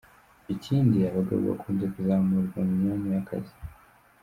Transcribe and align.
Ikindi 0.53 0.97
abagabo 1.09 1.41
bakunze 1.51 1.85
kuzamurwa 1.93 2.59
mu 2.67 2.73
myanya 2.79 3.07
y’akazi. 3.15 3.55